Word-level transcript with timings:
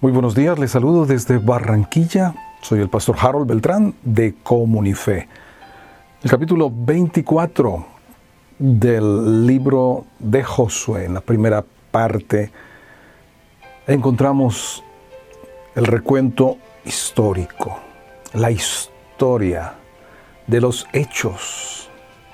Muy 0.00 0.12
buenos 0.12 0.36
días, 0.36 0.56
les 0.60 0.70
saludo 0.70 1.06
desde 1.06 1.38
Barranquilla. 1.38 2.32
Soy 2.62 2.78
el 2.78 2.88
pastor 2.88 3.16
Harold 3.18 3.48
Beltrán 3.48 3.96
de 4.04 4.36
Comunife. 4.44 5.26
El 6.22 6.30
capítulo 6.30 6.70
24 6.72 7.84
del 8.60 9.44
libro 9.44 10.04
de 10.20 10.44
Josué, 10.44 11.06
en 11.06 11.14
la 11.14 11.20
primera 11.20 11.64
parte, 11.90 12.52
encontramos 13.88 14.84
el 15.74 15.84
recuento 15.84 16.58
histórico, 16.84 17.80
la 18.34 18.52
historia 18.52 19.74
de 20.46 20.60
los 20.60 20.86
hechos 20.92 21.90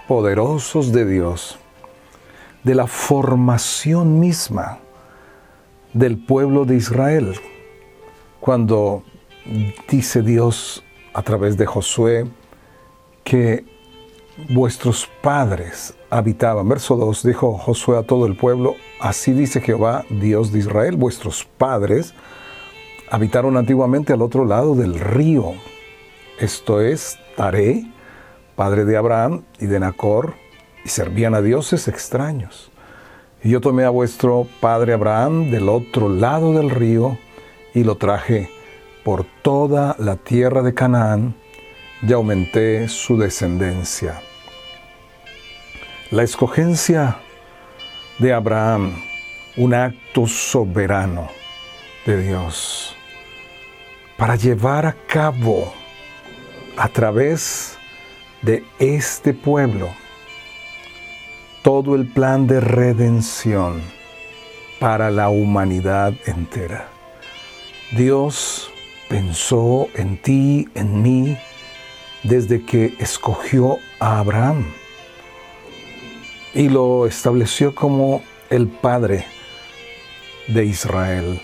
poderosos 0.07 0.93
de 0.93 1.07
Dios, 1.07 1.59
de 2.63 2.75
la 2.75 2.87
formación 2.87 4.21
misma 4.21 4.81
del 5.95 6.19
pueblo 6.19 6.67
de 6.67 6.77
Israel 6.77 7.35
cuando 8.45 9.03
dice 9.89 10.21
Dios 10.21 10.85
a 11.15 11.23
través 11.23 11.57
de 11.57 11.65
Josué 11.65 12.27
que 13.25 13.65
vuestros 14.51 15.09
padres 15.23 15.95
habitaban. 16.11 16.69
Verso 16.69 16.97
2 16.97 17.23
dijo 17.23 17.57
Josué 17.57 17.97
a 17.97 18.03
todo 18.03 18.27
el 18.27 18.37
pueblo, 18.37 18.77
así 19.01 19.33
dice 19.33 19.63
Jehová, 19.63 20.05
Dios 20.11 20.53
de 20.53 20.59
Israel, 20.59 20.97
vuestros 20.97 21.47
padres 21.57 22.13
habitaron 23.11 23.57
antiguamente 23.57 24.13
al 24.13 24.21
otro 24.21 24.45
lado 24.45 24.75
del 24.75 25.01
río. 25.01 25.53
Esto 26.39 26.83
es 26.83 27.19
Taré, 27.39 27.87
padre 28.57 28.85
de 28.85 28.99
Abraham 28.99 29.45
y 29.59 29.65
de 29.65 29.81
Nacor, 29.81 30.35
y 30.85 30.91
servían 30.91 31.35
a 31.35 31.41
dioses 31.41 31.89
extraños. 31.89 32.71
Y 33.43 33.49
yo 33.49 33.63
tomé 33.63 33.85
a 33.85 33.91
vuestro 33.91 34.47
padre 34.61 34.93
Abraham 34.93 35.51
del 35.51 35.71
otro 35.71 36.11
lado 36.11 36.53
del 36.53 36.69
río, 36.69 37.17
y 37.75 37.85
lo 37.85 37.97
traje 37.97 38.49
por 39.03 39.27
toda 39.43 39.97
la 39.99 40.17
tierra 40.17 40.63
de 40.63 40.73
Canaán 40.73 41.35
y 42.03 42.13
aumenté 42.13 42.89
su 42.89 43.19
descendencia. 43.19 44.23
La 46.11 46.23
escogencia 46.23 47.19
de 48.19 48.33
Abraham, 48.33 49.03
un 49.57 49.75
acto 49.75 50.27
soberano 50.27 51.29
de 52.07 52.23
Dios, 52.23 52.97
para 54.17 54.37
llevar 54.37 54.87
a 54.87 54.95
cabo 55.07 55.75
a 56.77 56.89
través 56.89 57.77
de 58.43 58.65
este 58.79 59.35
pueblo 59.35 59.89
todo 61.63 61.95
el 61.95 62.07
plan 62.07 62.47
de 62.47 62.61
redención 62.61 63.83
para 64.79 65.11
la 65.11 65.31
humanidad 65.31 66.13
entera. 66.27 66.94
Dios 67.97 68.73
pensó 69.09 69.87
en 69.95 70.17
ti, 70.17 70.69
en 70.75 71.01
mí, 71.01 71.39
desde 72.25 72.65
que 72.65 72.93
escogió 72.99 73.79
a 74.01 74.19
Abraham 74.19 74.65
y 76.55 76.71
lo 76.71 77.07
estableció 77.07 77.73
como 77.73 78.25
el 78.51 78.67
padre 78.67 79.27
de 80.49 80.65
Israel 80.65 81.41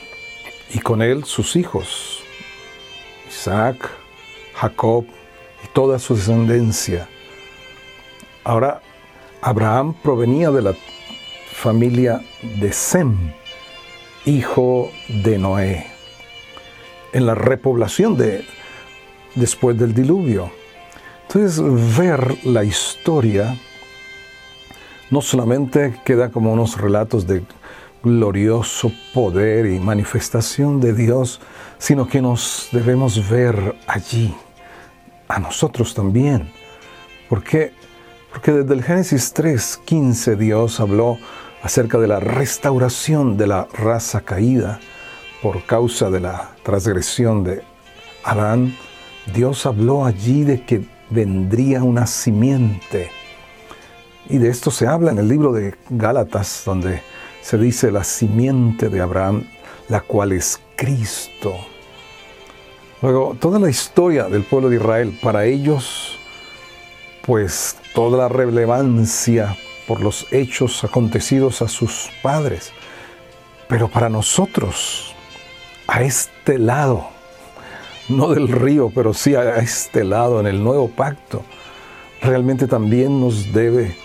y 0.75 0.81
con 0.81 1.03
él 1.03 1.23
sus 1.23 1.55
hijos, 1.55 2.21
Isaac, 3.29 3.89
Jacob 4.55 5.05
y 5.65 5.69
toda 5.69 6.01
su 6.01 6.17
descendencia. 6.17 7.09
Ahora, 8.43 8.83
Abraham 9.41 9.95
provenía 10.03 10.51
de 10.51 10.63
la 10.63 10.75
familia 11.53 12.21
de 12.43 12.73
Sem, 12.73 13.33
hijo 14.25 14.91
de 15.07 15.39
Noé 15.39 15.90
en 17.13 17.27
la 17.27 17.35
repoblación 17.35 18.17
de, 18.17 18.45
después 19.35 19.79
del 19.79 19.95
diluvio. 19.95 20.51
Entonces, 21.23 21.63
ver 21.97 22.45
la 22.45 22.65
historia 22.65 23.57
no 25.11 25.21
solamente 25.21 25.95
queda 26.05 26.31
como 26.31 26.53
unos 26.53 26.81
relatos 26.81 27.27
de 27.27 27.43
glorioso 28.03 28.93
poder 29.13 29.67
y 29.67 29.79
manifestación 29.79 30.81
de 30.81 30.93
Dios, 30.95 31.41
sino 31.79 32.09
que 32.09 32.23
nos 32.23 32.69
debemos 32.73 33.29
ver 33.29 33.77
allí, 33.87 34.35
a 35.29 35.39
nosotros 35.39 35.95
también. 35.95 36.51
¿Por 37.29 37.43
qué? 37.43 37.73
Porque 38.33 38.53
desde 38.53 38.75
el 38.75 38.83
Génesis 38.83 39.33
3, 39.33 39.81
15 39.85 40.37
Dios 40.37 40.81
habló 40.81 41.19
acerca 41.63 41.99
de 41.99 42.09
la 42.09 42.21
restauración 42.21 43.37
de 43.37 43.47
la 43.47 43.69
raza 43.73 44.23
caída 44.23 44.81
por 45.43 45.65
causa 45.65 46.11
de 46.11 46.21
la 46.21 46.51
transgresión 46.63 47.45
de 47.45 47.63
Adán, 48.25 48.77
Dios 49.35 49.65
habló 49.67 50.05
allí 50.05 50.45
de 50.45 50.65
que 50.65 50.85
vendría 51.09 51.83
una 51.83 52.07
simiente. 52.07 53.11
Y 54.29 54.39
de 54.39 54.49
esto 54.49 54.71
se 54.71 54.87
habla 54.87 55.11
en 55.11 55.19
el 55.19 55.29
libro 55.29 55.53
de 55.53 55.75
Gálatas, 55.89 56.63
donde 56.65 57.03
se 57.41 57.59
dice 57.59 57.91
la 57.91 58.05
simiente 58.05 58.89
de 58.89 59.01
Abraham, 59.01 59.45
la 59.89 60.01
cual 60.01 60.33
es 60.33 60.61
Cristo. 60.77 61.55
Luego, 63.03 63.37
toda 63.41 63.59
la 63.59 63.71
historia 63.71 64.25
del 64.25 64.45
pueblo 64.45 64.69
de 64.69 64.77
Israel, 64.77 65.19
para 65.23 65.47
ellos, 65.47 66.19
pues 67.27 67.77
toda 67.95 68.19
la 68.19 68.29
relevancia 68.29 69.57
por 69.89 70.03
los 70.03 70.27
hechos 70.31 70.85
acontecidos 70.85 71.63
a 71.63 71.69
sus 71.69 72.11
padres. 72.23 72.73
Pero 73.69 73.89
para 73.89 74.09
nosotros, 74.09 75.15
a 75.91 76.03
este 76.03 76.57
lado, 76.57 77.09
no 78.09 78.29
del 78.29 78.47
río, 78.47 78.93
pero 78.95 79.13
sí 79.13 79.35
a 79.35 79.57
este 79.57 80.05
lado, 80.05 80.39
en 80.39 80.47
el 80.47 80.63
nuevo 80.63 80.89
pacto, 80.89 81.43
realmente 82.23 82.69
también 82.69 83.21
nos 83.21 83.53
debe 83.53 83.97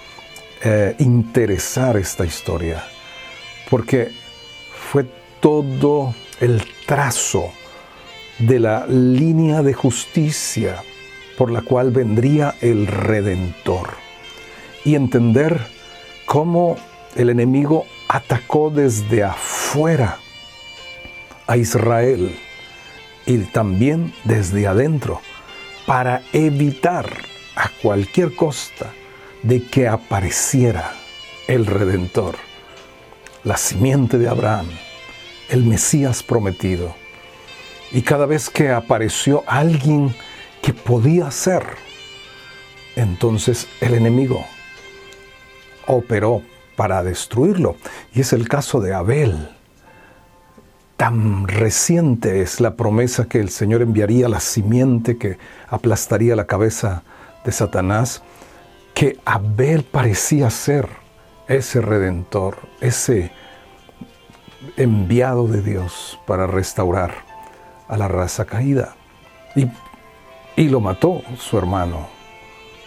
eh, 0.63 0.95
interesar 0.97 1.95
esta 1.95 2.25
historia, 2.25 2.83
porque 3.69 4.11
fue 4.91 5.05
todo 5.39 6.15
el 6.39 6.63
trazo 6.87 7.51
de 8.39 8.59
la 8.59 8.87
línea 8.87 9.61
de 9.61 9.73
justicia 9.73 10.81
por 11.37 11.51
la 11.51 11.61
cual 11.61 11.91
vendría 11.91 12.55
el 12.61 12.87
Redentor. 12.87 13.89
Y 14.83 14.95
entender 14.95 15.59
cómo 16.25 16.77
el 17.15 17.29
enemigo 17.29 17.85
atacó 18.07 18.71
desde 18.71 19.23
afuera 19.23 20.17
a 21.47 21.57
Israel 21.57 22.35
y 23.25 23.37
también 23.39 24.13
desde 24.23 24.67
adentro 24.67 25.21
para 25.85 26.21
evitar 26.33 27.05
a 27.55 27.69
cualquier 27.81 28.35
costa 28.35 28.91
de 29.43 29.63
que 29.63 29.87
apareciera 29.87 30.93
el 31.47 31.65
Redentor, 31.65 32.35
la 33.43 33.57
simiente 33.57 34.17
de 34.17 34.27
Abraham, 34.27 34.67
el 35.49 35.63
Mesías 35.63 36.23
prometido. 36.23 36.95
Y 37.91 38.01
cada 38.01 38.25
vez 38.25 38.49
que 38.49 38.71
apareció 38.71 39.43
alguien 39.47 40.15
que 40.61 40.73
podía 40.73 41.29
ser, 41.29 41.63
entonces 42.95 43.67
el 43.81 43.93
enemigo 43.93 44.45
operó 45.85 46.41
para 46.75 47.03
destruirlo. 47.03 47.77
Y 48.13 48.21
es 48.21 48.33
el 48.33 48.49
caso 48.49 48.81
de 48.81 48.93
Abel 48.93 49.54
tan 50.97 51.47
reciente 51.47 52.41
es 52.41 52.61
la 52.61 52.75
promesa 52.75 53.25
que 53.25 53.39
el 53.39 53.49
Señor 53.49 53.81
enviaría 53.81 54.29
la 54.29 54.39
simiente 54.39 55.17
que 55.17 55.37
aplastaría 55.67 56.35
la 56.35 56.45
cabeza 56.45 57.03
de 57.43 57.51
Satanás, 57.51 58.23
que 58.93 59.19
Abel 59.25 59.83
parecía 59.83 60.49
ser 60.49 60.87
ese 61.47 61.81
redentor, 61.81 62.57
ese 62.79 63.31
enviado 64.77 65.47
de 65.47 65.61
Dios 65.61 66.19
para 66.25 66.47
restaurar 66.47 67.13
a 67.87 67.97
la 67.97 68.07
raza 68.07 68.45
caída. 68.45 68.95
Y, 69.55 69.69
y 70.55 70.69
lo 70.69 70.79
mató 70.79 71.21
su 71.37 71.57
hermano 71.57 72.07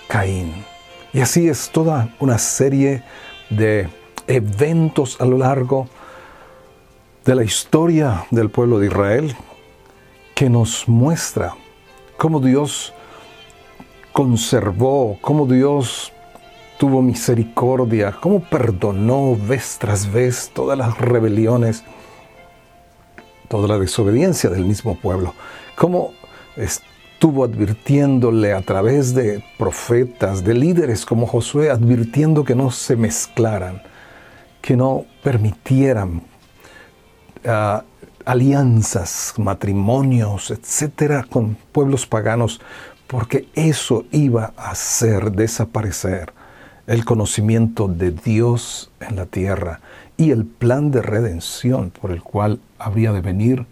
Caín. 0.08 0.64
Y 1.12 1.20
así 1.20 1.48
es 1.48 1.70
toda 1.70 2.14
una 2.18 2.38
serie 2.38 3.02
de 3.50 3.88
eventos 4.26 5.20
a 5.20 5.24
lo 5.24 5.38
largo 5.38 5.88
de 7.28 7.34
la 7.34 7.44
historia 7.44 8.24
del 8.30 8.48
pueblo 8.48 8.78
de 8.78 8.86
Israel 8.86 9.36
que 10.34 10.48
nos 10.48 10.88
muestra 10.88 11.54
cómo 12.16 12.40
Dios 12.40 12.94
conservó, 14.14 15.18
cómo 15.20 15.44
Dios 15.44 16.10
tuvo 16.78 17.02
misericordia, 17.02 18.16
cómo 18.18 18.40
perdonó 18.40 19.36
vez 19.36 19.76
tras 19.78 20.10
vez 20.10 20.50
todas 20.54 20.78
las 20.78 20.96
rebeliones, 20.96 21.84
toda 23.48 23.68
la 23.68 23.78
desobediencia 23.78 24.48
del 24.48 24.64
mismo 24.64 24.96
pueblo, 24.98 25.34
cómo 25.76 26.14
estuvo 26.56 27.44
advirtiéndole 27.44 28.54
a 28.54 28.62
través 28.62 29.12
de 29.12 29.44
profetas, 29.58 30.42
de 30.44 30.54
líderes 30.54 31.04
como 31.04 31.26
Josué, 31.26 31.68
advirtiendo 31.68 32.42
que 32.42 32.54
no 32.54 32.70
se 32.70 32.96
mezclaran, 32.96 33.82
que 34.62 34.78
no 34.78 35.04
permitieran 35.22 36.22
alianzas, 38.24 39.34
matrimonios, 39.38 40.50
etcétera, 40.50 41.24
con 41.28 41.56
pueblos 41.72 42.06
paganos, 42.06 42.60
porque 43.06 43.48
eso 43.54 44.04
iba 44.10 44.52
a 44.56 44.70
hacer 44.70 45.32
desaparecer 45.32 46.32
el 46.86 47.04
conocimiento 47.04 47.88
de 47.88 48.10
Dios 48.10 48.90
en 49.00 49.16
la 49.16 49.26
tierra 49.26 49.80
y 50.16 50.30
el 50.30 50.44
plan 50.44 50.90
de 50.90 51.02
redención 51.02 51.90
por 51.90 52.10
el 52.10 52.22
cual 52.22 52.60
habría 52.78 53.12
de 53.12 53.20
venir 53.20 53.66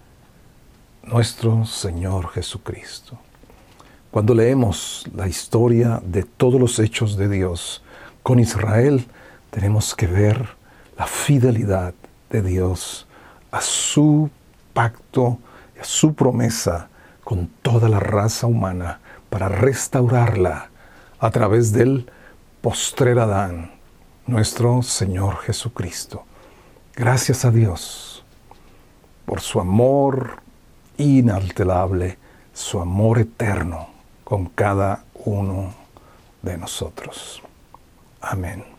nuestro 1.02 1.64
Señor 1.64 2.28
Jesucristo. 2.28 3.18
Cuando 4.10 4.34
leemos 4.34 5.04
la 5.14 5.28
historia 5.28 6.00
de 6.04 6.22
todos 6.22 6.60
los 6.60 6.78
hechos 6.78 7.16
de 7.16 7.28
Dios 7.28 7.82
con 8.22 8.38
Israel, 8.38 9.06
tenemos 9.50 9.94
que 9.94 10.06
ver 10.06 10.48
la 10.96 11.06
fidelidad 11.06 11.94
de 12.30 12.42
Dios 12.42 13.05
a 13.56 13.60
su 13.62 14.28
pacto 14.74 15.38
a 15.80 15.84
su 15.84 16.14
promesa 16.14 16.88
con 17.24 17.48
toda 17.62 17.88
la 17.88 17.98
raza 17.98 18.46
humana 18.46 19.00
para 19.30 19.48
restaurarla 19.48 20.68
a 21.18 21.30
través 21.30 21.72
del 21.72 22.10
postrer 22.60 23.18
Adán, 23.18 23.72
nuestro 24.26 24.82
Señor 24.82 25.38
Jesucristo. 25.38 26.24
Gracias 26.94 27.44
a 27.46 27.50
Dios 27.50 28.24
por 29.24 29.40
su 29.40 29.58
amor 29.58 30.42
inalterable, 30.98 32.18
su 32.52 32.80
amor 32.80 33.18
eterno 33.18 33.88
con 34.24 34.46
cada 34.46 35.04
uno 35.24 35.72
de 36.42 36.58
nosotros. 36.58 37.42
Amén. 38.20 38.75